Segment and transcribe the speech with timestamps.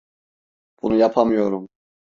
[0.81, 1.67] Bunu yapamıyorum.